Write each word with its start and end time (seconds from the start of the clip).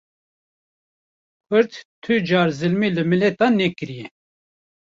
Kurd 1.47 1.71
tu 2.03 2.13
car 2.27 2.47
zilmê 2.59 2.89
li 2.95 3.03
miletan 3.11 3.53
nekiriye 3.59 4.07